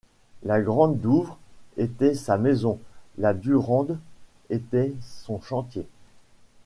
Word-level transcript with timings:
La 0.41 0.61
grande 0.61 0.97
Douvre 0.99 1.37
était 1.77 2.15
sa 2.15 2.39
maison; 2.39 2.79
la 3.19 3.35
Durande 3.35 3.99
était 4.49 4.93
son 5.03 5.39
chantier. 5.39 5.85